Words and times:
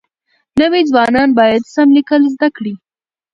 نوي 0.59 0.81
ځوانان 0.91 1.29
بايد 1.37 1.63
سم 1.73 1.87
ليکل 1.97 2.21
زده 2.33 2.47
کړي. 2.57 2.73